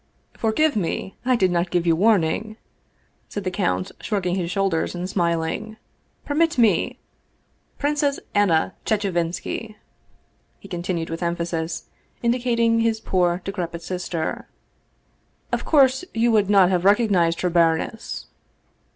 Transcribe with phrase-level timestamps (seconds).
[0.45, 1.15] "Forgive me!
[1.25, 2.57] I did not give you warning,"
[3.29, 5.77] said the count, shrugging his shoulders and smiling","
[6.25, 6.97] permit me!
[7.77, 9.75] Princess Anna Chechevinski!"
[10.59, 11.83] he continued with emphasis,
[12.23, 14.47] indicating his poor, decrepit sister."
[15.53, 18.25] Of course you would not have recognized her, baroness."